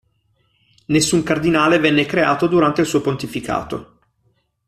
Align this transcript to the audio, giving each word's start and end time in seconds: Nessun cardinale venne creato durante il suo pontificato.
Nessun 0.85 1.21
cardinale 1.21 1.77
venne 1.77 2.07
creato 2.07 2.47
durante 2.47 2.81
il 2.81 2.87
suo 2.87 3.01
pontificato. 3.01 3.99